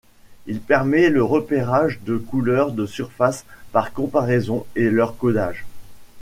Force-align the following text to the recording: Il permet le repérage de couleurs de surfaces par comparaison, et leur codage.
Il 0.47 0.61
permet 0.61 1.11
le 1.11 1.23
repérage 1.23 1.99
de 2.07 2.17
couleurs 2.17 2.71
de 2.71 2.87
surfaces 2.87 3.45
par 3.71 3.93
comparaison, 3.93 4.65
et 4.75 4.89
leur 4.89 5.15
codage. 5.15 5.63